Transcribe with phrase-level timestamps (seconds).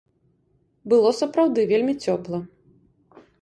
[0.93, 2.39] Было сапраўды вельмі цёпла.